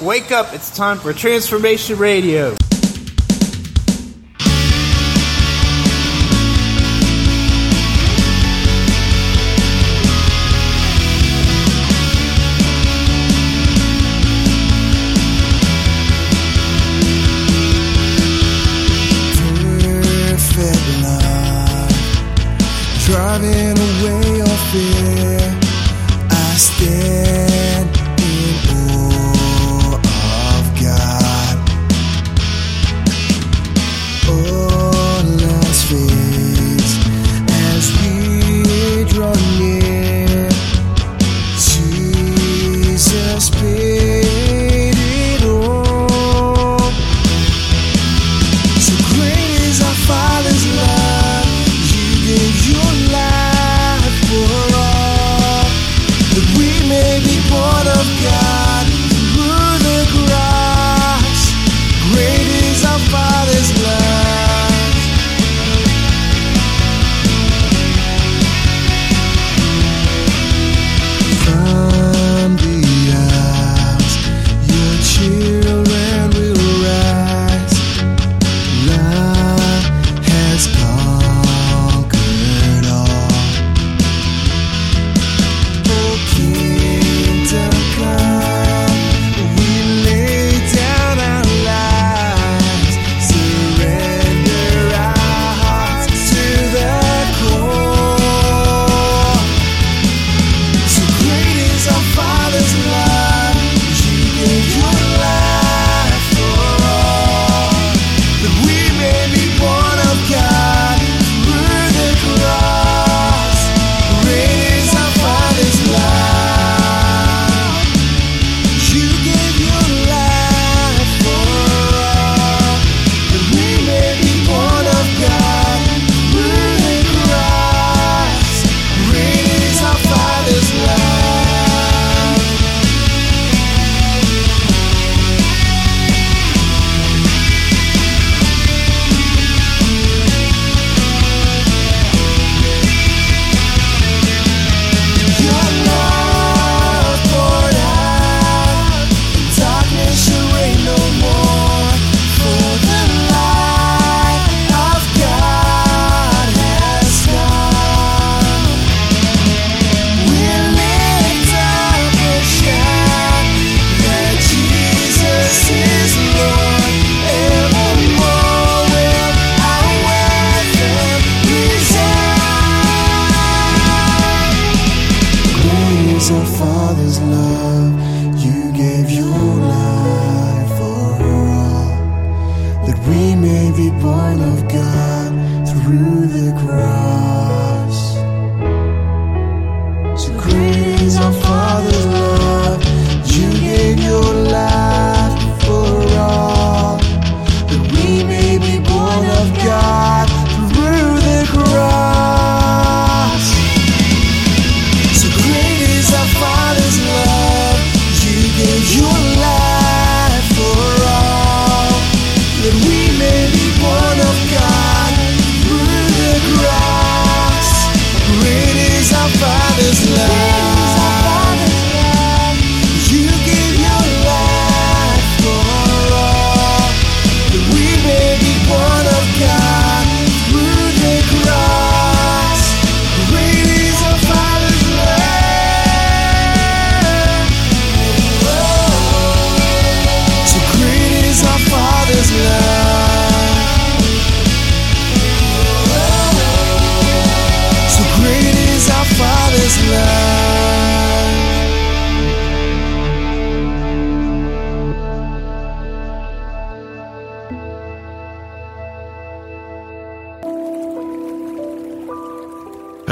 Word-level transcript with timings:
Wake 0.00 0.30
up, 0.30 0.52
it's 0.52 0.68
time 0.76 0.98
for 0.98 1.12
Transformation 1.14 1.96
Radio. 1.98 2.54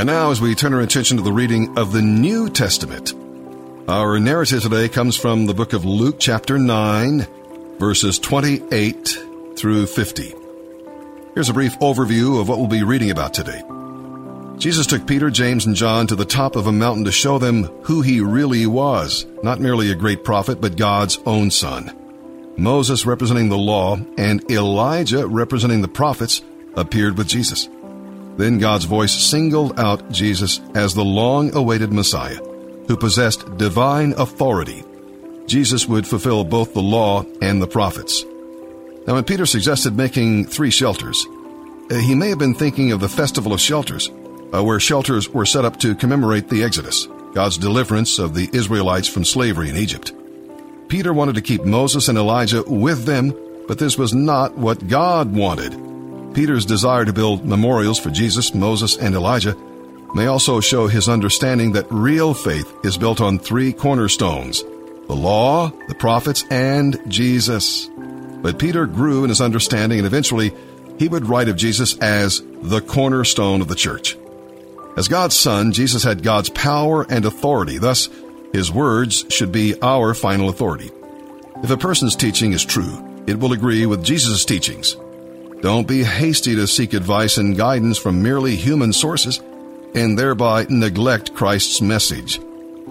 And 0.04 0.10
now, 0.10 0.30
as 0.30 0.38
we 0.38 0.54
turn 0.54 0.74
our 0.74 0.82
attention 0.82 1.16
to 1.16 1.22
the 1.22 1.32
reading 1.32 1.78
of 1.78 1.90
the 1.94 2.02
New 2.02 2.50
Testament, 2.50 3.14
our 3.88 4.20
narrative 4.20 4.60
today 4.62 4.86
comes 4.86 5.16
from 5.16 5.46
the 5.46 5.54
book 5.54 5.72
of 5.72 5.86
Luke, 5.86 6.16
chapter 6.20 6.58
9, 6.58 7.26
verses 7.78 8.18
28 8.18 9.18
through 9.56 9.86
50. 9.86 10.34
Here's 11.32 11.48
a 11.48 11.54
brief 11.54 11.78
overview 11.78 12.38
of 12.38 12.50
what 12.50 12.58
we'll 12.58 12.66
be 12.66 12.82
reading 12.82 13.10
about 13.12 13.32
today. 13.32 13.62
Jesus 14.58 14.86
took 14.86 15.06
Peter, 15.06 15.30
James, 15.30 15.64
and 15.64 15.74
John 15.74 16.06
to 16.08 16.16
the 16.16 16.26
top 16.26 16.54
of 16.56 16.66
a 16.66 16.70
mountain 16.70 17.06
to 17.06 17.10
show 17.10 17.38
them 17.38 17.62
who 17.84 18.02
he 18.02 18.20
really 18.20 18.66
was, 18.66 19.24
not 19.42 19.58
merely 19.58 19.90
a 19.90 19.94
great 19.94 20.22
prophet, 20.22 20.60
but 20.60 20.76
God's 20.76 21.18
own 21.24 21.50
son. 21.50 22.52
Moses, 22.58 23.06
representing 23.06 23.48
the 23.48 23.56
law, 23.56 23.96
and 24.18 24.50
Elijah, 24.50 25.26
representing 25.26 25.80
the 25.80 25.88
prophets, 25.88 26.42
appeared 26.76 27.16
with 27.16 27.26
Jesus. 27.26 27.70
Then 28.36 28.58
God's 28.58 28.84
voice 28.84 29.12
singled 29.12 29.78
out 29.78 30.10
Jesus 30.10 30.60
as 30.74 30.92
the 30.94 31.04
long 31.04 31.54
awaited 31.54 31.92
Messiah, 31.92 32.34
who 32.88 32.96
possessed 32.96 33.56
divine 33.58 34.12
authority. 34.18 34.82
Jesus 35.46 35.86
would 35.86 36.06
fulfill 36.06 36.42
both 36.42 36.74
the 36.74 36.82
law 36.82 37.24
and 37.40 37.60
the 37.62 37.66
prophets. 37.68 38.24
Now, 39.06 39.14
when 39.14 39.24
Peter 39.24 39.46
suggested 39.46 39.96
making 39.96 40.46
three 40.46 40.70
shelters, 40.70 41.24
eh, 41.90 42.00
he 42.00 42.14
may 42.14 42.30
have 42.30 42.38
been 42.38 42.54
thinking 42.54 42.90
of 42.90 43.00
the 43.00 43.08
Festival 43.08 43.52
of 43.52 43.60
Shelters, 43.60 44.08
uh, 44.52 44.64
where 44.64 44.80
shelters 44.80 45.28
were 45.28 45.46
set 45.46 45.64
up 45.64 45.78
to 45.80 45.94
commemorate 45.94 46.48
the 46.48 46.64
Exodus, 46.64 47.06
God's 47.34 47.58
deliverance 47.58 48.18
of 48.18 48.34
the 48.34 48.48
Israelites 48.52 49.06
from 49.06 49.24
slavery 49.24 49.68
in 49.68 49.76
Egypt. 49.76 50.12
Peter 50.88 51.12
wanted 51.12 51.34
to 51.36 51.42
keep 51.42 51.64
Moses 51.64 52.08
and 52.08 52.18
Elijah 52.18 52.62
with 52.64 53.04
them, 53.04 53.32
but 53.68 53.78
this 53.78 53.96
was 53.98 54.12
not 54.12 54.56
what 54.58 54.88
God 54.88 55.34
wanted. 55.36 55.78
Peter's 56.34 56.66
desire 56.66 57.04
to 57.04 57.12
build 57.12 57.44
memorials 57.46 57.98
for 57.98 58.10
Jesus, 58.10 58.54
Moses, 58.54 58.96
and 58.96 59.14
Elijah 59.14 59.56
may 60.14 60.26
also 60.26 60.60
show 60.60 60.88
his 60.88 61.08
understanding 61.08 61.72
that 61.72 61.90
real 61.90 62.34
faith 62.34 62.70
is 62.82 62.98
built 62.98 63.20
on 63.20 63.38
three 63.38 63.72
cornerstones 63.72 64.62
the 65.06 65.14
law, 65.14 65.70
the 65.86 65.94
prophets, 65.94 66.44
and 66.50 66.98
Jesus. 67.08 67.88
But 68.42 68.58
Peter 68.58 68.86
grew 68.86 69.22
in 69.22 69.28
his 69.28 69.40
understanding, 69.42 69.98
and 69.98 70.06
eventually 70.06 70.50
he 70.98 71.08
would 71.08 71.26
write 71.28 71.48
of 71.50 71.56
Jesus 71.56 71.96
as 71.98 72.42
the 72.62 72.80
cornerstone 72.80 73.60
of 73.60 73.68
the 73.68 73.74
church. 73.74 74.16
As 74.96 75.08
God's 75.08 75.36
Son, 75.36 75.72
Jesus 75.72 76.02
had 76.04 76.22
God's 76.22 76.48
power 76.50 77.04
and 77.10 77.26
authority. 77.26 77.76
Thus, 77.78 78.08
his 78.54 78.72
words 78.72 79.24
should 79.28 79.52
be 79.52 79.74
our 79.82 80.14
final 80.14 80.48
authority. 80.48 80.90
If 81.62 81.70
a 81.70 81.76
person's 81.76 82.16
teaching 82.16 82.52
is 82.54 82.64
true, 82.64 83.22
it 83.26 83.38
will 83.38 83.52
agree 83.52 83.84
with 83.86 84.02
Jesus' 84.04 84.44
teachings. 84.46 84.96
Don't 85.64 85.88
be 85.88 86.04
hasty 86.04 86.54
to 86.56 86.66
seek 86.66 86.92
advice 86.92 87.38
and 87.38 87.56
guidance 87.56 87.96
from 87.96 88.22
merely 88.22 88.54
human 88.54 88.92
sources 88.92 89.38
and 89.94 90.18
thereby 90.18 90.66
neglect 90.68 91.32
Christ's 91.34 91.80
message. 91.80 92.38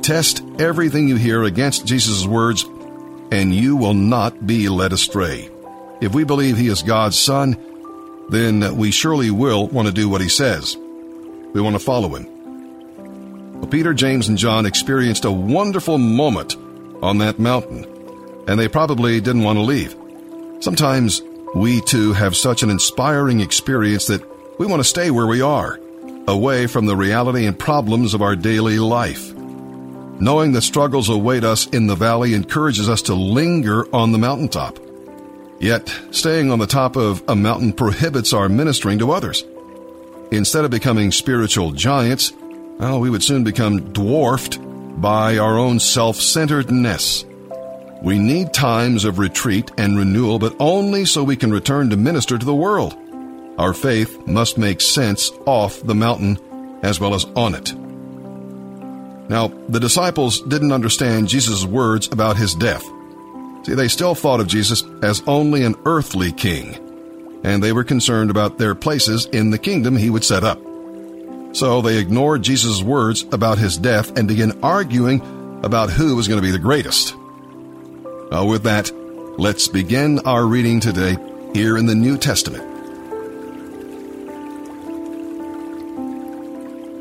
Test 0.01 0.41
everything 0.57 1.07
you 1.07 1.15
hear 1.15 1.43
against 1.43 1.85
Jesus' 1.85 2.25
words, 2.25 2.65
and 3.31 3.53
you 3.53 3.75
will 3.75 3.93
not 3.93 4.47
be 4.47 4.69
led 4.69 4.91
astray. 4.91 5.51
If 6.01 6.15
we 6.15 6.23
believe 6.23 6.57
he 6.57 6.65
is 6.67 6.81
God's 6.81 7.15
Son, 7.19 7.55
then 8.29 8.75
we 8.75 8.89
surely 8.89 9.29
will 9.29 9.67
want 9.67 9.87
to 9.87 9.93
do 9.93 10.09
what 10.09 10.21
he 10.21 10.27
says. 10.29 10.75
We 11.53 11.61
want 11.61 11.75
to 11.75 11.79
follow 11.79 12.15
him. 12.15 13.59
Well, 13.59 13.67
Peter, 13.69 13.93
James, 13.93 14.29
and 14.29 14.37
John 14.39 14.65
experienced 14.65 15.25
a 15.25 15.31
wonderful 15.31 15.99
moment 15.99 16.55
on 17.03 17.19
that 17.19 17.37
mountain, 17.37 17.85
and 18.47 18.59
they 18.59 18.67
probably 18.67 19.21
didn't 19.21 19.43
want 19.43 19.59
to 19.59 19.61
leave. 19.61 19.95
Sometimes 20.61 21.21
we 21.53 21.81
too 21.81 22.13
have 22.13 22.35
such 22.35 22.63
an 22.63 22.71
inspiring 22.71 23.39
experience 23.39 24.07
that 24.07 24.23
we 24.59 24.65
want 24.65 24.79
to 24.79 24.83
stay 24.87 25.11
where 25.11 25.27
we 25.27 25.41
are, 25.41 25.79
away 26.27 26.65
from 26.65 26.87
the 26.87 26.95
reality 26.95 27.45
and 27.45 27.57
problems 27.57 28.13
of 28.15 28.23
our 28.23 28.35
daily 28.35 28.79
life. 28.79 29.31
Knowing 29.35 30.51
the 30.53 30.61
struggles 30.63 31.09
await 31.09 31.43
us 31.43 31.67
in 31.67 31.85
the 31.85 31.93
valley 31.95 32.33
encourages 32.33 32.89
us 32.89 33.03
to 33.03 33.13
linger 33.13 33.85
on 33.95 34.11
the 34.11 34.17
mountaintop. 34.17 34.79
Yet, 35.59 35.95
staying 36.09 36.51
on 36.51 36.57
the 36.59 36.65
top 36.67 36.95
of 36.95 37.23
a 37.27 37.35
mountain 37.35 37.71
prohibits 37.73 38.33
our 38.33 38.49
ministering 38.49 38.97
to 38.99 39.11
others. 39.11 39.43
Instead 40.31 40.65
of 40.65 40.71
becoming 40.71 41.11
spiritual 41.11 41.71
giants, 41.71 42.33
well, 42.79 42.99
we 42.99 43.11
would 43.11 43.21
soon 43.23 43.43
become 43.43 43.93
dwarfed 43.93 44.57
by 44.99 45.37
our 45.37 45.57
own 45.59 45.79
self 45.79 46.15
centeredness. 46.19 47.25
We 48.03 48.19
need 48.19 48.53
times 48.53 49.05
of 49.05 49.17
retreat 49.17 49.71
and 49.77 49.97
renewal, 49.97 50.37
but 50.37 50.57
only 50.59 51.05
so 51.05 51.23
we 51.23 51.37
can 51.37 51.51
return 51.53 51.89
to 51.89 51.95
minister 51.95 52.37
to 52.37 52.45
the 52.45 52.53
world. 52.53 52.93
Our 53.57 53.73
faith 53.73 54.27
must 54.27 54.57
make 54.57 54.81
sense 54.81 55.31
off 55.45 55.81
the 55.81 55.95
mountain 55.95 56.37
as 56.83 56.99
well 56.99 57.13
as 57.15 57.23
on 57.37 57.55
it. 57.55 57.73
Now, 59.29 59.47
the 59.69 59.79
disciples 59.79 60.41
didn't 60.41 60.73
understand 60.73 61.29
Jesus' 61.29 61.63
words 61.65 62.09
about 62.11 62.35
his 62.35 62.53
death. 62.55 62.83
See, 63.63 63.73
they 63.73 63.87
still 63.87 64.15
thought 64.15 64.41
of 64.41 64.47
Jesus 64.47 64.83
as 65.01 65.23
only 65.25 65.63
an 65.63 65.75
earthly 65.85 66.33
king, 66.33 66.75
and 67.45 67.63
they 67.63 67.71
were 67.71 67.85
concerned 67.85 68.29
about 68.29 68.57
their 68.57 68.75
places 68.75 69.27
in 69.27 69.49
the 69.49 69.57
kingdom 69.57 69.95
he 69.95 70.09
would 70.09 70.25
set 70.25 70.43
up. 70.43 70.59
So 71.53 71.81
they 71.81 71.99
ignored 71.99 72.41
Jesus' 72.41 72.83
words 72.83 73.23
about 73.31 73.59
his 73.59 73.77
death 73.77 74.17
and 74.17 74.27
began 74.27 74.59
arguing 74.61 75.21
about 75.63 75.89
who 75.89 76.17
was 76.17 76.27
going 76.27 76.41
to 76.41 76.45
be 76.45 76.51
the 76.51 76.59
greatest. 76.59 77.15
Well, 78.33 78.47
with 78.47 78.63
that, 78.63 78.91
let's 79.37 79.67
begin 79.67 80.17
our 80.25 80.43
reading 80.47 80.79
today 80.79 81.17
here 81.53 81.77
in 81.77 81.85
the 81.85 81.93
New 81.93 82.17
Testament. 82.17 82.63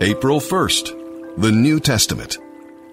April 0.02 0.40
1st, 0.40 1.38
the 1.40 1.50
New 1.50 1.80
Testament, 1.80 2.36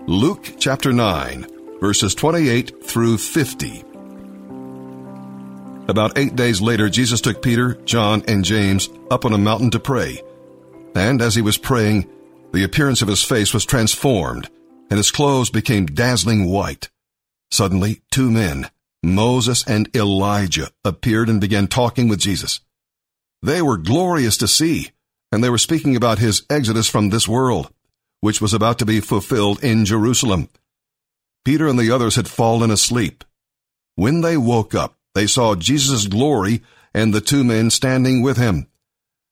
Luke 0.07 0.53
chapter 0.57 0.93
9, 0.93 1.47
verses 1.81 2.15
28 2.15 2.81
through 2.81 3.17
50. 3.17 3.81
About 5.89 6.17
eight 6.17 6.37
days 6.37 6.61
later, 6.61 6.87
Jesus 6.87 7.19
took 7.19 7.41
Peter, 7.41 7.73
John, 7.83 8.23
and 8.29 8.45
James 8.45 8.87
up 9.11 9.25
on 9.25 9.33
a 9.33 9.37
mountain 9.37 9.71
to 9.71 9.81
pray. 9.81 10.21
And 10.95 11.21
as 11.21 11.35
he 11.35 11.41
was 11.41 11.57
praying, 11.57 12.07
the 12.53 12.63
appearance 12.63 13.01
of 13.01 13.09
his 13.09 13.21
face 13.21 13.53
was 13.53 13.65
transformed, 13.65 14.49
and 14.89 14.95
his 14.95 15.11
clothes 15.11 15.49
became 15.49 15.85
dazzling 15.87 16.45
white. 16.49 16.87
Suddenly, 17.51 18.01
two 18.11 18.29
men, 18.29 18.69
Moses 19.03 19.63
and 19.65 19.93
Elijah, 19.95 20.69
appeared 20.85 21.29
and 21.29 21.41
began 21.41 21.67
talking 21.67 22.07
with 22.07 22.19
Jesus. 22.19 22.59
They 23.41 23.61
were 23.61 23.77
glorious 23.77 24.37
to 24.37 24.47
see, 24.47 24.91
and 25.31 25.43
they 25.43 25.49
were 25.49 25.57
speaking 25.57 25.95
about 25.95 26.19
his 26.19 26.43
exodus 26.49 26.87
from 26.89 27.09
this 27.09 27.27
world, 27.27 27.73
which 28.21 28.41
was 28.41 28.53
about 28.53 28.77
to 28.79 28.85
be 28.85 28.99
fulfilled 28.99 29.63
in 29.63 29.85
Jerusalem. 29.85 30.49
Peter 31.45 31.67
and 31.67 31.79
the 31.79 31.89
others 31.89 32.17
had 32.17 32.27
fallen 32.27 32.69
asleep. 32.69 33.23
When 33.95 34.21
they 34.21 34.37
woke 34.37 34.75
up, 34.75 34.95
they 35.15 35.25
saw 35.25 35.55
Jesus' 35.55 36.07
glory 36.07 36.61
and 36.93 37.13
the 37.13 37.21
two 37.21 37.43
men 37.43 37.69
standing 37.71 38.21
with 38.21 38.37
him. 38.37 38.67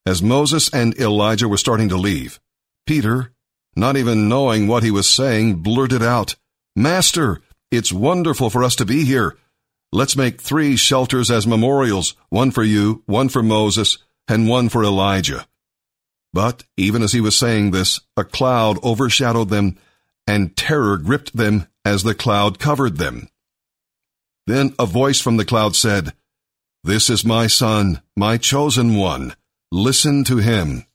As 0.06 0.24
Moses 0.24 0.70
and 0.74 0.98
Elijah 1.00 1.48
were 1.50 1.58
starting 1.58 1.90
to 1.90 1.98
leave, 1.98 2.40
Peter, 2.86 3.32
not 3.76 3.98
even 3.98 4.30
knowing 4.30 4.68
what 4.68 4.84
he 4.84 4.92
was 4.92 5.08
saying, 5.10 5.56
blurted 5.56 6.02
out, 6.02 6.36
Master, 6.76 7.42
it's 7.70 7.92
wonderful 7.92 8.50
for 8.50 8.64
us 8.64 8.76
to 8.78 8.86
be 8.86 9.04
here. 9.04 9.36
Let's 9.92 10.16
make 10.16 10.42
three 10.42 10.78
shelters 10.78 11.30
as 11.30 11.46
memorials, 11.46 12.14
one 12.30 12.52
for 12.52 12.64
you, 12.64 13.04
one 13.06 13.28
for 13.30 13.44
Moses, 13.44 13.98
and 14.28 14.48
one 14.48 14.70
for 14.70 14.84
Elijah. 14.84 15.46
But 16.34 16.64
even 16.78 17.04
as 17.04 17.12
he 17.14 17.20
was 17.22 17.36
saying 17.36 17.72
this, 17.72 18.00
a 18.16 18.24
cloud 18.24 18.82
overshadowed 18.84 19.50
them, 19.50 19.78
and 20.26 20.56
terror 20.56 20.98
gripped 20.98 21.36
them 21.36 21.68
as 21.86 22.04
the 22.04 22.16
cloud 22.16 22.58
covered 22.60 22.98
them. 22.98 23.28
Then 24.46 24.74
a 24.80 24.86
voice 24.86 25.20
from 25.20 25.36
the 25.38 25.46
cloud 25.46 25.76
said, 25.76 26.14
This 26.86 27.10
is 27.10 27.26
my 27.26 27.48
son, 27.48 28.02
my 28.16 28.38
chosen 28.38 28.96
one. 28.96 29.36
Listen 29.74 30.24
to 30.26 30.38
him. 30.38 30.86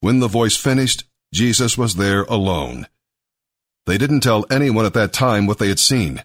When 0.00 0.20
the 0.20 0.28
voice 0.28 0.56
finished, 0.56 1.04
Jesus 1.32 1.76
was 1.76 1.96
there 1.96 2.22
alone. 2.24 2.86
They 3.88 3.96
didn't 3.96 4.20
tell 4.20 4.44
anyone 4.50 4.84
at 4.84 4.92
that 4.92 5.14
time 5.14 5.46
what 5.46 5.56
they 5.58 5.68
had 5.68 5.78
seen. 5.78 6.22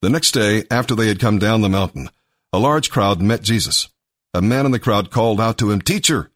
The 0.00 0.08
next 0.08 0.32
day, 0.32 0.64
after 0.70 0.94
they 0.94 1.08
had 1.08 1.18
come 1.20 1.38
down 1.38 1.60
the 1.60 1.68
mountain, 1.68 2.08
a 2.54 2.58
large 2.58 2.88
crowd 2.90 3.20
met 3.20 3.42
Jesus. 3.42 3.90
A 4.32 4.40
man 4.40 4.64
in 4.64 4.72
the 4.72 4.78
crowd 4.78 5.10
called 5.10 5.42
out 5.42 5.58
to 5.58 5.70
him, 5.70 5.82
Teacher, 5.82 6.30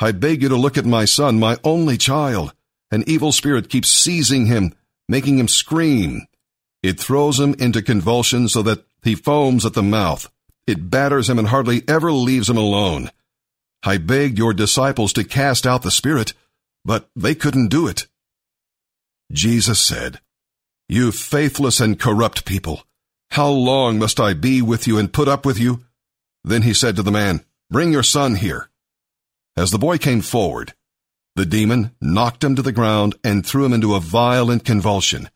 I 0.00 0.10
beg 0.10 0.42
you 0.42 0.48
to 0.48 0.56
look 0.56 0.76
at 0.76 0.84
my 0.84 1.04
son, 1.04 1.38
my 1.38 1.58
only 1.62 1.96
child. 1.96 2.54
An 2.90 3.04
evil 3.06 3.30
spirit 3.30 3.68
keeps 3.70 3.88
seizing 3.88 4.46
him, 4.46 4.74
making 5.08 5.38
him 5.38 5.46
scream. 5.46 6.26
It 6.82 6.98
throws 6.98 7.38
him 7.38 7.54
into 7.60 7.82
convulsions 7.82 8.52
so 8.52 8.62
that 8.62 8.84
he 9.04 9.14
foams 9.14 9.64
at 9.64 9.74
the 9.74 9.82
mouth. 9.84 10.28
It 10.66 10.90
batters 10.90 11.30
him 11.30 11.38
and 11.38 11.46
hardly 11.48 11.84
ever 11.86 12.10
leaves 12.10 12.50
him 12.50 12.56
alone. 12.58 13.12
I 13.84 13.98
begged 13.98 14.38
your 14.38 14.52
disciples 14.54 15.12
to 15.12 15.22
cast 15.22 15.68
out 15.68 15.82
the 15.82 15.92
spirit, 15.92 16.32
but 16.84 17.08
they 17.14 17.36
couldn't 17.36 17.68
do 17.68 17.86
it. 17.86 18.08
Jesus 19.32 19.80
said, 19.80 20.20
You 20.88 21.10
faithless 21.10 21.80
and 21.80 21.98
corrupt 21.98 22.44
people, 22.44 22.84
how 23.30 23.48
long 23.48 23.98
must 23.98 24.20
I 24.20 24.34
be 24.34 24.60
with 24.62 24.86
you 24.86 24.98
and 24.98 25.12
put 25.12 25.28
up 25.28 25.46
with 25.46 25.58
you? 25.58 25.82
Then 26.44 26.62
he 26.62 26.74
said 26.74 26.94
to 26.96 27.02
the 27.02 27.10
man, 27.10 27.44
Bring 27.70 27.90
your 27.92 28.02
son 28.02 28.36
here. 28.36 28.68
As 29.56 29.70
the 29.70 29.78
boy 29.78 29.98
came 29.98 30.20
forward, 30.20 30.74
the 31.36 31.46
demon 31.46 31.92
knocked 32.00 32.44
him 32.44 32.54
to 32.56 32.62
the 32.62 32.70
ground 32.72 33.14
and 33.24 33.44
threw 33.46 33.64
him 33.64 33.72
into 33.72 33.94
a 33.94 34.00
violent 34.00 34.64
convulsion. 34.64 35.30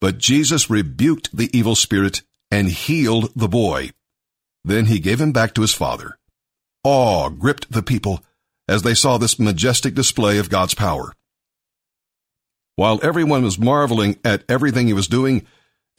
But 0.00 0.18
Jesus 0.18 0.70
rebuked 0.70 1.36
the 1.36 1.50
evil 1.56 1.74
spirit 1.74 2.22
and 2.50 2.68
healed 2.68 3.30
the 3.36 3.48
boy. 3.48 3.90
Then 4.64 4.86
he 4.86 5.00
gave 5.00 5.20
him 5.20 5.32
back 5.32 5.54
to 5.54 5.60
his 5.62 5.74
father. 5.74 6.18
Awe 6.84 7.30
gripped 7.30 7.70
the 7.72 7.82
people 7.82 8.22
as 8.68 8.82
they 8.82 8.94
saw 8.94 9.18
this 9.18 9.38
majestic 9.40 9.94
display 9.94 10.38
of 10.38 10.50
God's 10.50 10.74
power. 10.74 11.14
While 12.82 12.98
everyone 13.00 13.44
was 13.44 13.60
marveling 13.60 14.18
at 14.24 14.42
everything 14.48 14.88
he 14.88 14.92
was 14.92 15.06
doing, 15.06 15.46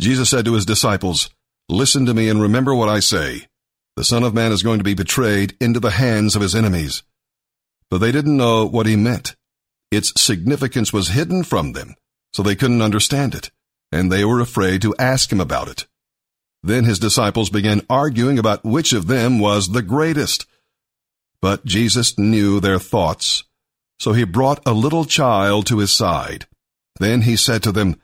Jesus 0.02 0.30
said 0.30 0.44
to 0.44 0.54
his 0.56 0.66
disciples, 0.66 1.30
Listen 1.70 2.06
to 2.06 2.14
me 2.14 2.28
and 2.28 2.42
remember 2.42 2.76
what 2.76 2.90
I 2.90 3.00
say. 3.00 3.48
The 3.96 4.04
Son 4.04 4.22
of 4.22 4.34
Man 4.34 4.52
is 4.52 4.64
going 4.64 4.80
to 4.80 4.84
be 4.84 4.94
betrayed 4.94 5.56
into 5.62 5.80
the 5.80 5.92
hands 5.92 6.36
of 6.36 6.42
his 6.42 6.54
enemies. 6.54 7.02
But 7.90 8.00
they 8.00 8.12
didn't 8.12 8.36
know 8.36 8.66
what 8.66 8.86
he 8.86 8.98
meant. 8.98 9.38
Its 9.92 10.12
significance 10.22 10.92
was 10.92 11.08
hidden 11.16 11.46
from 11.46 11.72
them, 11.72 11.96
so 12.34 12.44
they 12.44 12.54
couldn't 12.54 12.82
understand 12.82 13.34
it, 13.34 13.50
and 13.94 14.12
they 14.12 14.26
were 14.26 14.42
afraid 14.42 14.82
to 14.82 14.94
ask 15.00 15.32
him 15.32 15.40
about 15.40 15.70
it. 15.70 15.86
Then 16.64 16.84
his 16.84 17.00
disciples 17.00 17.50
began 17.50 17.86
arguing 17.90 18.38
about 18.38 18.66
which 18.66 18.92
of 18.92 19.08
them 19.08 19.40
was 19.40 19.70
the 19.72 19.84
greatest. 19.84 20.46
But 21.42 21.64
Jesus 21.64 22.20
knew 22.20 22.60
their 22.60 22.78
thoughts, 22.78 23.46
so 24.00 24.12
he 24.12 24.26
brought 24.26 24.62
a 24.66 24.74
little 24.74 25.06
child 25.06 25.66
to 25.68 25.78
his 25.80 25.94
side 25.94 26.46
then 27.00 27.24
he 27.24 27.36
said 27.36 27.64
to 27.64 27.72
them, 27.72 27.96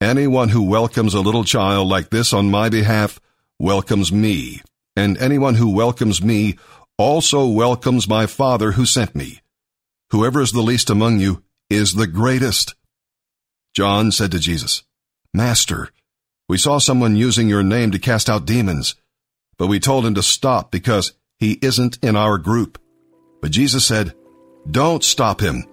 Anyone 0.00 0.50
who 0.50 0.62
welcomes 0.62 1.14
a 1.14 1.20
little 1.20 1.44
child 1.44 1.88
like 1.88 2.10
this 2.10 2.32
on 2.32 2.50
my 2.50 2.68
behalf 2.68 3.20
welcomes 3.58 4.12
me, 4.12 4.60
and 4.96 5.16
anyone 5.18 5.54
who 5.54 5.70
welcomes 5.70 6.22
me 6.22 6.56
also 6.98 7.46
welcomes 7.46 8.08
my 8.08 8.26
Father 8.26 8.72
who 8.72 8.84
sent 8.84 9.14
me. 9.14 9.40
Whoever 10.10 10.42
is 10.42 10.52
the 10.52 10.60
least 10.60 10.90
among 10.90 11.20
you 11.20 11.42
is 11.70 11.94
the 11.94 12.06
greatest. 12.06 12.74
John 13.74 14.12
said 14.12 14.30
to 14.32 14.38
Jesus, 14.38 14.82
Master, 15.32 15.88
we 16.48 16.58
saw 16.58 16.78
someone 16.78 17.16
using 17.16 17.48
your 17.48 17.62
name 17.62 17.90
to 17.92 17.98
cast 17.98 18.28
out 18.28 18.44
demons, 18.44 18.94
but 19.56 19.68
we 19.68 19.80
told 19.80 20.04
him 20.04 20.14
to 20.14 20.22
stop 20.22 20.70
because 20.70 21.14
he 21.38 21.58
isn't 21.62 21.98
in 22.02 22.14
our 22.14 22.36
group. 22.36 22.78
But 23.40 23.52
Jesus 23.52 23.86
said, 23.86 24.12
Don't 24.70 25.02
stop 25.02 25.40
him. 25.40 25.64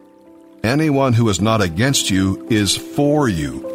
Anyone 0.63 1.13
who 1.13 1.27
is 1.29 1.41
not 1.41 1.61
against 1.61 2.11
you 2.11 2.45
is 2.51 2.77
for 2.77 3.27
you. 3.27 3.67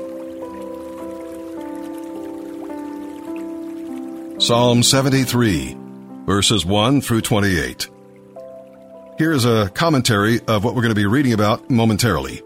Psalm 4.38 4.84
73, 4.84 5.76
verses 6.26 6.64
1 6.64 7.00
through 7.00 7.22
28. 7.22 7.88
Here 9.18 9.32
is 9.32 9.44
a 9.44 9.70
commentary 9.70 10.40
of 10.46 10.62
what 10.62 10.76
we're 10.76 10.82
going 10.82 10.94
to 10.94 11.00
be 11.00 11.06
reading 11.06 11.32
about 11.32 11.68
momentarily. 11.68 12.42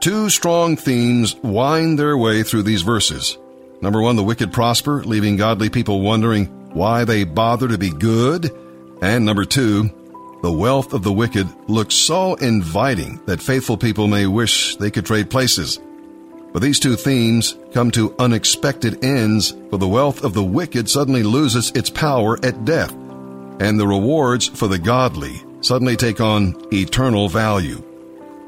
Two 0.00 0.28
strong 0.30 0.76
themes 0.76 1.34
wind 1.42 1.98
their 1.98 2.16
way 2.16 2.44
through 2.44 2.62
these 2.62 2.82
verses. 2.82 3.36
Number 3.82 4.00
one, 4.00 4.14
the 4.14 4.22
wicked 4.22 4.52
prosper, 4.52 5.02
leaving 5.02 5.36
godly 5.36 5.68
people 5.68 6.00
wondering 6.00 6.46
why 6.74 7.04
they 7.04 7.24
bother 7.24 7.66
to 7.66 7.78
be 7.78 7.90
good. 7.90 8.56
And 9.02 9.24
number 9.24 9.44
two, 9.44 9.90
the 10.42 10.50
wealth 10.50 10.94
of 10.94 11.02
the 11.02 11.12
wicked 11.12 11.48
looks 11.68 11.94
so 11.94 12.34
inviting 12.36 13.20
that 13.26 13.42
faithful 13.42 13.76
people 13.76 14.06
may 14.08 14.26
wish 14.26 14.74
they 14.76 14.90
could 14.90 15.04
trade 15.04 15.28
places. 15.28 15.78
But 16.54 16.62
these 16.62 16.80
two 16.80 16.96
themes 16.96 17.54
come 17.74 17.90
to 17.90 18.14
unexpected 18.18 19.04
ends, 19.04 19.52
for 19.68 19.76
the 19.78 19.86
wealth 19.86 20.24
of 20.24 20.32
the 20.32 20.42
wicked 20.42 20.88
suddenly 20.88 21.22
loses 21.22 21.70
its 21.74 21.90
power 21.90 22.38
at 22.42 22.64
death, 22.64 22.90
and 23.60 23.78
the 23.78 23.86
rewards 23.86 24.48
for 24.48 24.66
the 24.66 24.78
godly 24.78 25.42
suddenly 25.60 25.94
take 25.94 26.22
on 26.22 26.56
eternal 26.72 27.28
value. 27.28 27.76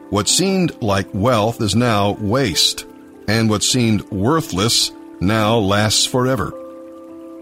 What 0.08 0.28
seemed 0.28 0.72
like 0.82 1.08
wealth 1.12 1.60
is 1.60 1.74
now 1.76 2.12
waste, 2.18 2.86
and 3.28 3.50
what 3.50 3.62
seemed 3.62 4.10
worthless 4.10 4.90
now 5.20 5.58
lasts 5.58 6.06
forever. 6.06 6.54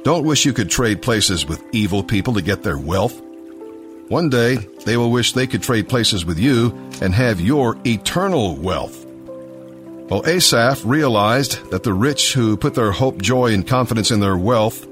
Don't 0.02 0.24
wish 0.24 0.44
you 0.44 0.52
could 0.52 0.70
trade 0.70 1.02
places 1.02 1.46
with 1.46 1.62
evil 1.70 2.02
people 2.02 2.34
to 2.34 2.42
get 2.42 2.64
their 2.64 2.76
wealth. 2.78 3.14
One 4.10 4.28
day, 4.28 4.56
they 4.84 4.96
will 4.96 5.12
wish 5.12 5.34
they 5.34 5.46
could 5.46 5.62
trade 5.62 5.88
places 5.88 6.24
with 6.24 6.36
you 6.36 6.72
and 7.00 7.14
have 7.14 7.40
your 7.40 7.78
eternal 7.86 8.56
wealth. 8.56 9.06
Well, 9.06 10.26
Asaph 10.28 10.84
realized 10.84 11.70
that 11.70 11.84
the 11.84 11.94
rich 11.94 12.32
who 12.34 12.56
put 12.56 12.74
their 12.74 12.90
hope, 12.90 13.22
joy, 13.22 13.54
and 13.54 13.64
confidence 13.64 14.10
in 14.10 14.18
their 14.18 14.36
wealth 14.36 14.84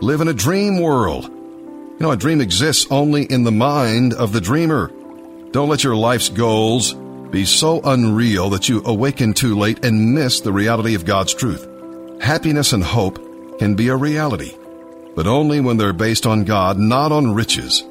live 0.00 0.22
in 0.22 0.28
a 0.28 0.32
dream 0.32 0.80
world. 0.80 1.24
You 1.26 1.96
know, 2.00 2.12
a 2.12 2.16
dream 2.16 2.40
exists 2.40 2.86
only 2.90 3.24
in 3.26 3.44
the 3.44 3.52
mind 3.52 4.14
of 4.14 4.32
the 4.32 4.40
dreamer. 4.40 4.90
Don't 5.50 5.68
let 5.68 5.84
your 5.84 5.94
life's 5.94 6.30
goals 6.30 6.94
be 7.30 7.44
so 7.44 7.82
unreal 7.84 8.48
that 8.48 8.70
you 8.70 8.80
awaken 8.86 9.34
too 9.34 9.54
late 9.58 9.84
and 9.84 10.14
miss 10.14 10.40
the 10.40 10.50
reality 10.52 10.94
of 10.94 11.04
God's 11.04 11.34
truth. 11.34 11.68
Happiness 12.22 12.72
and 12.72 12.82
hope 12.82 13.58
can 13.58 13.74
be 13.74 13.88
a 13.88 13.96
reality, 13.96 14.54
but 15.14 15.26
only 15.26 15.60
when 15.60 15.76
they're 15.76 15.92
based 15.92 16.24
on 16.24 16.44
God, 16.46 16.78
not 16.78 17.12
on 17.12 17.34
riches. 17.34 17.84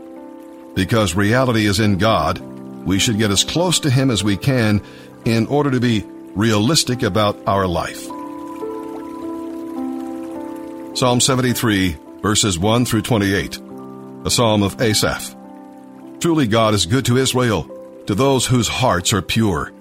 Because 0.75 1.15
reality 1.15 1.65
is 1.67 1.79
in 1.79 1.98
God, 1.98 2.38
we 2.86 3.00
should 3.00 3.17
get 3.17 3.32
as 3.32 3.46
close 3.46 3.79
to 3.79 3.89
Him 3.89 4.12
as 4.12 4.24
we 4.25 4.36
can 4.38 4.82
in 5.24 5.48
order 5.48 5.72
to 5.72 5.79
be 5.79 6.03
realistic 6.36 7.01
about 7.01 7.39
our 7.48 7.65
life. 7.65 8.05
Psalm 10.98 11.20
73, 11.22 11.96
verses 12.22 12.60
1 12.60 12.86
through 12.86 13.01
28, 13.03 13.58
a 14.25 14.29
psalm 14.29 14.63
of 14.63 14.82
Asaph. 14.82 15.34
Truly 16.20 16.46
God 16.46 16.74
is 16.74 16.86
good 16.86 17.05
to 17.05 17.17
Israel, 17.17 17.63
to 18.08 18.13
those 18.15 18.46
whose 18.46 18.67
hearts 18.67 19.13
are 19.13 19.22
pure. 19.22 19.72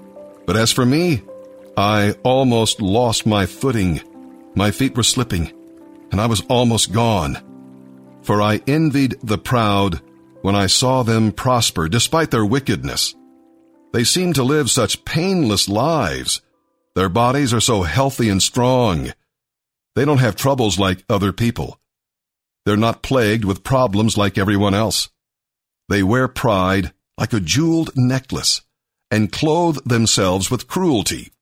But 0.46 0.56
as 0.56 0.72
for 0.72 0.86
me, 0.86 1.22
I 1.76 2.14
almost 2.22 2.80
lost 2.80 3.26
my 3.26 3.46
footing. 3.46 4.00
My 4.54 4.70
feet 4.70 4.96
were 4.96 5.02
slipping, 5.02 5.52
and 6.12 6.20
I 6.20 6.26
was 6.26 6.42
almost 6.42 6.92
gone. 6.92 7.42
For 8.22 8.40
I 8.40 8.60
envied 8.68 9.16
the 9.24 9.38
proud 9.38 10.00
when 10.44 10.54
I 10.54 10.66
saw 10.66 11.02
them 11.02 11.32
prosper 11.32 11.88
despite 11.88 12.30
their 12.30 12.44
wickedness. 12.44 13.14
They 13.94 14.04
seem 14.04 14.34
to 14.34 14.42
live 14.42 14.68
such 14.70 15.06
painless 15.06 15.70
lives. 15.70 16.42
Their 16.94 17.08
bodies 17.08 17.54
are 17.54 17.62
so 17.62 17.80
healthy 17.84 18.28
and 18.28 18.42
strong. 18.42 19.10
They 19.94 20.04
don't 20.04 20.18
have 20.18 20.36
troubles 20.36 20.78
like 20.78 21.02
other 21.08 21.32
people. 21.32 21.80
They're 22.66 22.76
not 22.76 23.00
plagued 23.02 23.46
with 23.46 23.64
problems 23.64 24.18
like 24.18 24.36
everyone 24.36 24.74
else. 24.74 25.08
They 25.88 26.02
wear 26.02 26.28
pride 26.28 26.92
like 27.16 27.32
a 27.32 27.40
jeweled 27.40 27.92
necklace 27.96 28.60
and 29.10 29.32
clothe 29.32 29.82
themselves 29.88 30.50
with 30.50 30.68
cruelty. 30.68 31.32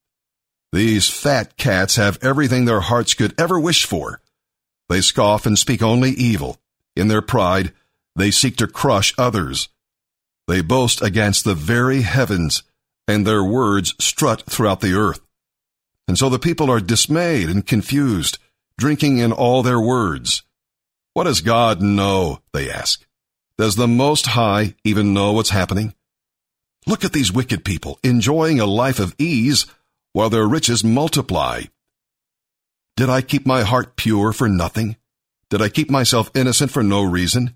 These 0.73 1.09
fat 1.11 1.57
cats 1.57 1.97
have 1.97 2.21
everything 2.23 2.67
their 2.67 2.83
hearts 2.83 3.15
could 3.15 3.35
ever 3.37 3.59
wish 3.59 3.85
for. 3.85 4.21
They 4.89 5.01
scoff 5.01 5.45
and 5.45 5.59
speak 5.59 5.83
only 5.83 6.11
evil. 6.13 6.59
In 6.95 7.09
their 7.09 7.23
pride, 7.23 7.73
they 8.17 8.31
seek 8.31 8.57
to 8.59 8.67
crush 8.67 9.15
others. 9.19 9.69
They 10.49 10.61
boast 10.61 11.01
against 11.03 11.45
the 11.45 11.55
very 11.55 12.03
heavens, 12.03 12.63
and 13.09 13.27
their 13.27 13.43
words 13.45 13.95
strut 13.99 14.43
throughout 14.49 14.81
the 14.81 14.93
earth. 14.93 15.21
And 16.09 16.19
so 16.19 16.29
the 16.29 16.39
people 16.39 16.71
are 16.71 16.81
dismayed 16.81 17.49
and 17.49 17.67
confused, 17.67 18.39
drinking 18.77 19.19
in 19.19 19.33
all 19.33 19.63
their 19.63 19.81
words. 19.81 20.43
What 21.15 21.25
does 21.25 21.41
God 21.41 21.81
know? 21.81 22.41
They 22.53 22.71
ask. 22.71 23.07
Does 23.59 23.77
the 23.77 23.89
Most 23.89 24.27
High 24.29 24.75
even 24.85 25.15
know 25.15 25.33
what's 25.33 25.51
happening? 25.51 25.95
Look 26.87 27.05
at 27.05 27.13
these 27.13 27.33
wicked 27.33 27.65
people 27.65 27.99
enjoying 28.03 28.59
a 28.59 28.67
life 28.67 28.99
of 28.99 29.15
ease 29.19 29.67
while 30.13 30.29
their 30.29 30.47
riches 30.49 30.83
multiply. 30.83 31.63
Did 32.97 33.09
I 33.09 33.21
keep 33.23 33.47
my 33.47 33.63
heart 33.63 33.97
pure 33.97 34.33
for 34.33 34.49
nothing? 34.49 34.97
Did 35.49 35.63
I 35.63 35.69
keep 35.69 35.91
myself 35.91 36.31
innocent 36.35 36.71
for 36.73 36.83
no 36.83 37.03
reason? 37.03 37.55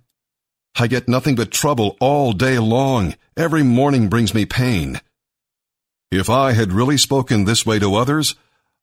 I 0.78 0.88
get 0.88 1.08
nothing 1.08 1.36
but 1.36 1.50
trouble 1.50 1.96
all 2.00 2.32
day 2.32 2.58
long. 2.58 3.14
Every 3.36 3.62
morning 3.62 4.08
brings 4.08 4.34
me 4.34 4.44
pain. 4.44 5.00
If 6.10 6.28
I 6.28 6.52
had 6.52 6.72
really 6.72 6.98
spoken 6.98 7.44
this 7.44 7.64
way 7.64 7.78
to 7.78 7.94
others, 7.94 8.34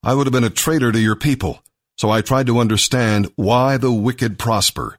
I 0.01 0.15
would 0.15 0.25
have 0.25 0.31
been 0.33 0.43
a 0.43 0.49
traitor 0.49 0.91
to 0.91 0.99
your 0.99 1.15
people. 1.15 1.63
So 1.99 2.09
I 2.09 2.21
tried 2.21 2.47
to 2.47 2.59
understand 2.59 3.31
why 3.35 3.77
the 3.77 3.91
wicked 3.91 4.39
prosper. 4.39 4.97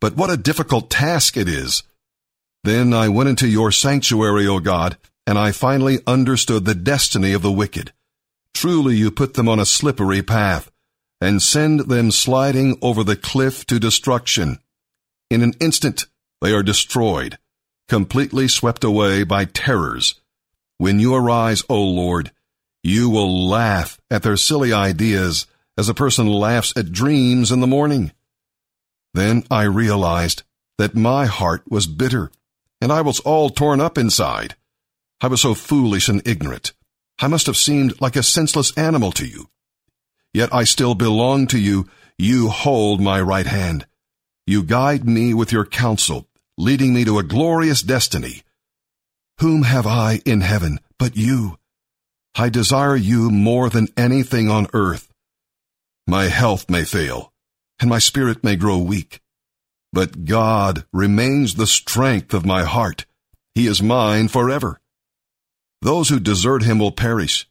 But 0.00 0.16
what 0.16 0.30
a 0.30 0.36
difficult 0.36 0.90
task 0.90 1.38
it 1.38 1.48
is. 1.48 1.82
Then 2.62 2.92
I 2.92 3.08
went 3.08 3.30
into 3.30 3.48
your 3.48 3.72
sanctuary, 3.72 4.46
O 4.46 4.60
God, 4.60 4.98
and 5.26 5.38
I 5.38 5.50
finally 5.50 6.00
understood 6.06 6.66
the 6.66 6.74
destiny 6.74 7.32
of 7.32 7.40
the 7.40 7.50
wicked. 7.52 7.92
Truly 8.52 8.96
you 8.96 9.10
put 9.10 9.32
them 9.34 9.48
on 9.48 9.58
a 9.58 9.64
slippery 9.66 10.20
path, 10.20 10.70
and 11.22 11.42
send 11.42 11.80
them 11.88 12.10
sliding 12.10 12.76
over 12.82 13.02
the 13.02 13.16
cliff 13.16 13.66
to 13.66 13.80
destruction. 13.80 14.58
In 15.30 15.42
an 15.42 15.54
instant, 15.60 16.04
they 16.44 16.52
are 16.52 16.62
destroyed, 16.62 17.38
completely 17.88 18.48
swept 18.48 18.84
away 18.84 19.22
by 19.24 19.46
terrors. 19.46 20.16
When 20.76 21.00
you 21.00 21.14
arise, 21.14 21.62
O 21.70 21.80
Lord, 21.82 22.32
you 22.82 23.08
will 23.08 23.48
laugh 23.48 23.98
at 24.10 24.22
their 24.22 24.36
silly 24.36 24.70
ideas 24.70 25.46
as 25.78 25.88
a 25.88 25.94
person 25.94 26.26
laughs 26.26 26.74
at 26.76 26.92
dreams 26.92 27.50
in 27.50 27.60
the 27.60 27.66
morning. 27.66 28.12
Then 29.14 29.44
I 29.50 29.62
realized 29.62 30.42
that 30.76 30.94
my 30.94 31.24
heart 31.24 31.62
was 31.70 31.86
bitter, 31.86 32.30
and 32.78 32.92
I 32.92 33.00
was 33.00 33.20
all 33.20 33.48
torn 33.48 33.80
up 33.80 33.96
inside. 33.96 34.54
I 35.22 35.28
was 35.28 35.40
so 35.40 35.54
foolish 35.54 36.10
and 36.10 36.20
ignorant. 36.28 36.74
I 37.20 37.26
must 37.28 37.46
have 37.46 37.56
seemed 37.56 37.98
like 38.02 38.16
a 38.16 38.22
senseless 38.22 38.76
animal 38.76 39.12
to 39.12 39.26
you. 39.26 39.48
Yet 40.34 40.52
I 40.54 40.64
still 40.64 40.94
belong 40.94 41.46
to 41.46 41.58
you. 41.58 41.88
You 42.18 42.50
hold 42.50 43.00
my 43.00 43.18
right 43.22 43.46
hand. 43.46 43.86
You 44.46 44.62
guide 44.62 45.06
me 45.08 45.32
with 45.32 45.50
your 45.50 45.64
counsel 45.64 46.28
leading 46.56 46.94
me 46.94 47.04
to 47.04 47.18
a 47.18 47.22
glorious 47.22 47.82
destiny. 47.82 48.42
Whom 49.40 49.62
have 49.64 49.86
I 49.86 50.20
in 50.24 50.40
heaven 50.42 50.78
but 50.98 51.16
you? 51.16 51.58
I 52.36 52.48
desire 52.48 52.96
you 52.96 53.30
more 53.30 53.68
than 53.70 53.88
anything 53.96 54.48
on 54.48 54.68
earth. 54.72 55.08
My 56.06 56.24
health 56.24 56.68
may 56.70 56.84
fail, 56.84 57.32
and 57.80 57.88
my 57.90 57.98
spirit 57.98 58.44
may 58.44 58.56
grow 58.56 58.78
weak, 58.78 59.20
but 59.92 60.24
God 60.26 60.84
remains 60.92 61.54
the 61.54 61.66
strength 61.66 62.34
of 62.34 62.46
my 62.46 62.62
heart. 62.64 63.06
He 63.54 63.66
is 63.66 63.82
mine 63.82 64.28
forever. 64.28 64.80
Those 65.82 66.08
who 66.08 66.18
desert 66.20 66.62
him 66.62 66.78
will 66.78 66.92
perish, 66.92 67.48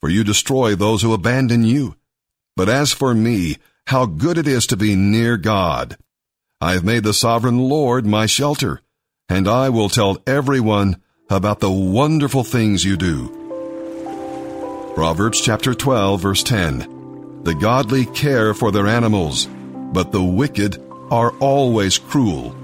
for 0.00 0.08
you 0.08 0.24
destroy 0.24 0.74
those 0.74 1.02
who 1.02 1.12
abandon 1.12 1.64
you. 1.64 1.96
But 2.56 2.68
as 2.68 2.92
for 2.92 3.14
me, 3.14 3.56
how 3.88 4.04
good 4.06 4.38
it 4.38 4.48
is 4.48 4.66
to 4.68 4.76
be 4.76 4.94
near 4.94 5.36
God. 5.36 5.96
I 6.60 6.72
have 6.72 6.82
made 6.82 7.04
the 7.04 7.14
sovereign 7.14 7.56
Lord 7.60 8.04
my 8.04 8.26
shelter, 8.26 8.80
and 9.28 9.46
I 9.46 9.68
will 9.68 9.88
tell 9.88 10.18
everyone 10.26 10.96
about 11.30 11.60
the 11.60 11.70
wonderful 11.70 12.42
things 12.42 12.84
you 12.84 12.96
do. 12.96 13.28
Proverbs 14.96 15.40
chapter 15.40 15.72
12 15.72 16.20
verse 16.20 16.42
10. 16.42 17.42
The 17.44 17.54
godly 17.54 18.06
care 18.06 18.54
for 18.54 18.72
their 18.72 18.88
animals, 18.88 19.46
but 19.92 20.10
the 20.10 20.24
wicked 20.24 20.82
are 21.12 21.30
always 21.38 21.96
cruel. 21.96 22.56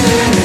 Listen 0.00 0.37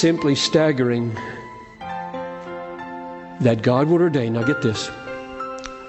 simply 0.00 0.34
staggering 0.34 1.12
that 1.80 3.58
God 3.60 3.86
would 3.88 4.00
ordain, 4.00 4.32
now 4.32 4.42
get 4.44 4.62
this, 4.62 4.86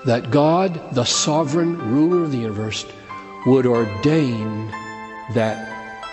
that 0.06 0.28
God, 0.32 0.93
the 0.95 1.06
sovereign 1.06 1.78
ruler 1.95 2.26
of 2.26 2.32
the 2.34 2.38
universe, 2.38 2.86
would 3.45 3.65
ordain 3.65 4.69
that 5.34 6.04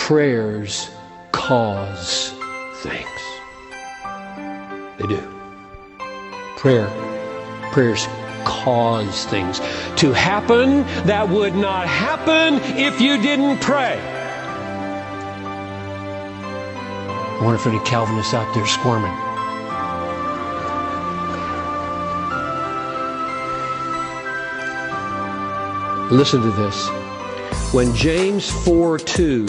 prayers 0.00 0.88
cause 1.30 2.34
things. 2.82 3.20
They 4.98 5.06
do. 5.06 5.40
Prayer. 6.56 6.88
Prayers 7.70 8.08
cause 8.44 9.26
things 9.26 9.60
to 10.00 10.12
happen 10.12 10.82
that 11.06 11.28
would 11.28 11.54
not 11.54 11.86
happen 11.86 12.54
if 12.76 13.00
you 13.00 13.22
didn't 13.22 13.60
pray. 13.60 14.17
I 17.38 17.44
wonder 17.44 17.54
if 17.60 17.68
any 17.68 17.78
Calvinists 17.84 18.34
out 18.34 18.52
there 18.52 18.66
squirming. 18.66 19.14
Listen 26.10 26.42
to 26.42 26.50
this. 26.50 26.88
When 27.72 27.94
James 27.94 28.50
4 28.64 28.98
2 28.98 29.46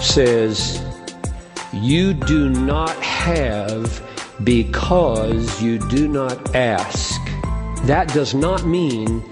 says, 0.00 0.80
You 1.72 2.14
do 2.14 2.50
not 2.50 2.90
have 3.02 4.00
because 4.44 5.60
you 5.60 5.80
do 5.88 6.06
not 6.06 6.54
ask, 6.54 7.16
that 7.86 8.08
does 8.14 8.32
not 8.32 8.64
mean 8.64 9.24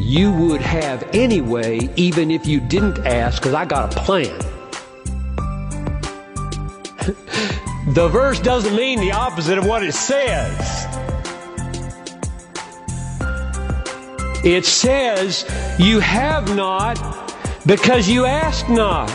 you 0.00 0.32
would 0.32 0.60
have 0.60 1.08
anyway, 1.14 1.78
even 1.94 2.32
if 2.32 2.44
you 2.48 2.58
didn't 2.58 3.06
ask, 3.06 3.40
because 3.40 3.54
I 3.54 3.66
got 3.66 3.94
a 3.94 3.98
plan. 4.00 4.36
The 7.98 8.06
verse 8.06 8.38
doesn't 8.38 8.76
mean 8.76 9.00
the 9.00 9.10
opposite 9.10 9.58
of 9.58 9.66
what 9.66 9.82
it 9.82 9.90
says. 9.92 10.54
It 14.44 14.64
says, 14.64 15.44
You 15.80 15.98
have 15.98 16.54
not 16.54 17.02
because 17.66 18.08
you 18.08 18.24
ask 18.24 18.68
not. 18.68 19.08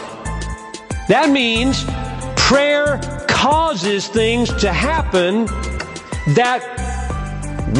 That 1.07 1.29
means 1.31 1.85
prayer 2.35 2.99
causes 3.29 4.09
things 4.09 4.51
to 4.55 4.73
happen 4.73 5.45
that 6.35 6.61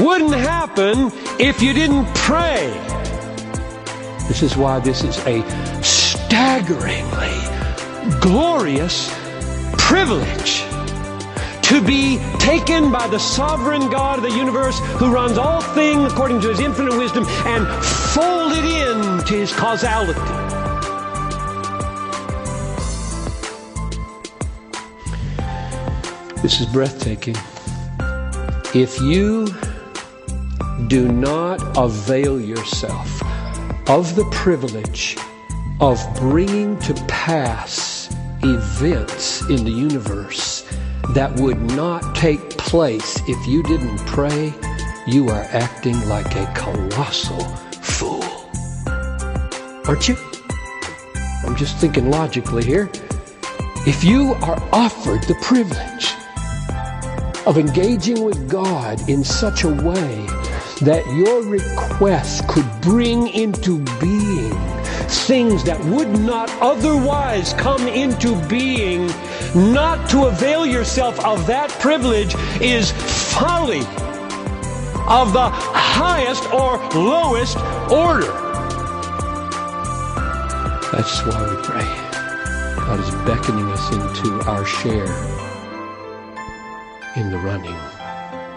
wouldn't 0.01 0.35
happen 0.35 1.11
if 1.37 1.61
you 1.61 1.73
didn't 1.73 2.05
pray. 2.15 2.69
This 4.29 4.41
is 4.41 4.55
why 4.55 4.79
this 4.79 5.03
is 5.03 5.17
a 5.27 5.43
staggeringly 5.83 8.21
glorious 8.21 9.13
privilege 9.77 10.62
to 11.63 11.81
be 11.81 12.17
taken 12.39 12.91
by 12.91 13.07
the 13.07 13.17
sovereign 13.17 13.89
God 13.89 14.19
of 14.19 14.23
the 14.23 14.37
universe 14.37 14.79
who 14.99 15.11
runs 15.11 15.37
all 15.37 15.61
things 15.61 16.11
according 16.11 16.41
to 16.41 16.49
his 16.49 16.59
infinite 16.59 16.95
wisdom 16.97 17.25
and 17.45 17.65
folded 18.13 18.65
in 18.65 19.23
to 19.25 19.33
his 19.33 19.51
causality. 19.53 20.19
This 26.41 26.59
is 26.59 26.65
breathtaking. 26.67 27.35
If 28.75 28.99
you 29.01 29.47
do 30.87 31.07
not 31.07 31.61
avail 31.77 32.41
yourself 32.41 33.23
of 33.89 34.15
the 34.17 34.25
privilege 34.31 35.15
of 35.79 35.97
bringing 36.17 36.77
to 36.79 36.93
pass 37.07 38.09
events 38.43 39.41
in 39.43 39.63
the 39.63 39.71
universe 39.71 40.52
that 41.09 41.37
would 41.39 41.59
not 41.75 42.15
take 42.15 42.51
place 42.57 43.19
if 43.27 43.47
you 43.47 43.61
didn't 43.63 43.99
pray, 43.99 44.53
you 45.05 45.27
are 45.29 45.41
acting 45.51 45.99
like 46.07 46.33
a 46.35 46.51
colossal 46.55 47.39
fool. 47.81 48.23
Aren't 49.87 50.07
you? 50.07 50.15
I'm 51.45 51.55
just 51.55 51.77
thinking 51.77 52.09
logically 52.09 52.63
here. 52.63 52.89
If 53.85 54.03
you 54.03 54.33
are 54.43 54.61
offered 54.71 55.23
the 55.23 55.35
privilege 55.41 56.13
of 57.45 57.57
engaging 57.57 58.23
with 58.23 58.49
God 58.49 59.07
in 59.09 59.23
such 59.25 59.63
a 59.63 59.67
way 59.69 60.25
that 60.81 61.03
your 61.15 61.43
request 61.43 62.47
could 62.47 62.67
bring 62.81 63.27
into 63.27 63.79
being 63.99 64.53
things 65.09 65.63
that 65.65 65.79
would 65.85 66.07
not 66.21 66.49
otherwise 66.61 67.53
come 67.55 67.87
into 67.89 68.35
being 68.47 69.09
not 69.55 70.09
to 70.09 70.25
avail 70.25 70.65
yourself 70.65 71.23
of 71.23 71.45
that 71.45 71.69
privilege 71.79 72.33
is 72.59 72.91
folly 73.37 73.81
of 75.05 75.31
the 75.31 75.47
highest 75.47 76.51
or 76.51 76.77
lowest 76.99 77.55
order. 77.91 78.33
That's 80.91 81.23
why 81.23 81.51
we 81.51 81.61
pray. 81.61 81.85
God 82.77 82.99
is 82.99 83.11
beckoning 83.29 83.65
us 83.65 83.91
into 83.91 84.33
our 84.49 84.65
share 84.65 85.13
in 87.15 87.29
the 87.29 87.37
running 87.37 87.75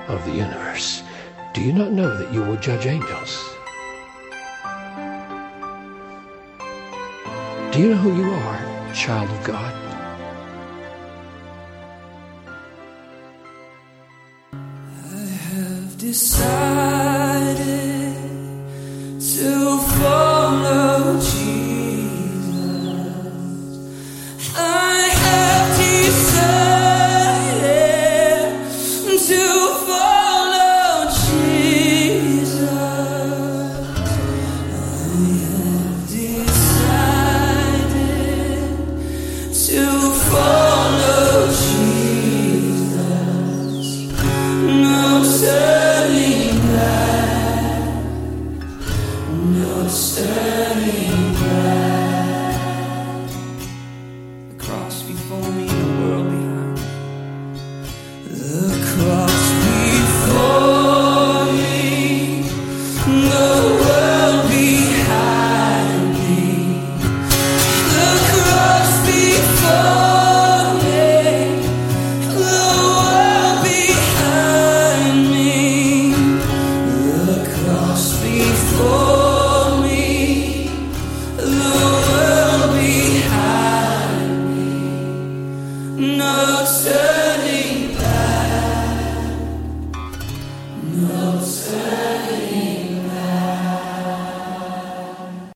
of 0.08 0.24
the 0.24 0.32
universe. 0.32 1.02
Do 1.52 1.60
you 1.60 1.74
not 1.74 1.92
know 1.92 2.16
that 2.16 2.32
you 2.32 2.40
will 2.42 2.56
judge 2.56 2.86
angels? 2.86 3.44
Do 7.72 7.80
you 7.82 7.90
know 7.90 8.00
who 8.00 8.16
you 8.16 8.30
are, 8.32 8.94
child 8.94 9.28
of 9.28 9.44
God? 9.44 9.82
decided 16.18 17.85